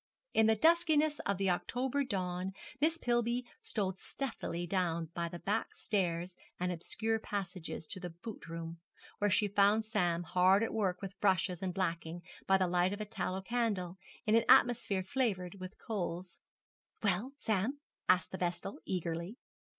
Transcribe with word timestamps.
In 0.33 0.47
the 0.47 0.55
duskiness 0.55 1.19
of 1.27 1.37
the 1.37 1.51
October 1.51 2.03
dawn 2.03 2.53
Miss 2.79 2.97
Pillby 2.97 3.45
stole 3.61 3.93
stealthily 3.93 4.65
down 4.65 5.11
by 5.13 5.27
back 5.29 5.75
stairs 5.75 6.35
and 6.59 6.71
obscure 6.71 7.19
passages 7.19 7.85
to 7.85 7.99
the 7.99 8.09
boot 8.09 8.47
room, 8.49 8.79
where 9.19 9.29
she 9.29 9.47
found 9.47 9.85
Sam 9.85 10.23
hard 10.23 10.63
at 10.63 10.73
work 10.73 11.03
with 11.03 11.19
brushes 11.21 11.61
and 11.61 11.71
blacking, 11.71 12.23
by 12.47 12.57
the 12.57 12.65
light 12.65 12.93
of 12.93 12.99
a 12.99 13.05
tallow 13.05 13.41
candle, 13.43 13.99
in 14.25 14.33
an 14.33 14.45
atmosphere 14.49 15.03
flavoured 15.03 15.59
with 15.59 15.77
coals. 15.77 16.39
'Well, 17.03 17.33
Sam?' 17.37 17.77
asked 18.09 18.31
the 18.31 18.39
vestal, 18.39 18.79
eagerly. 18.85 19.37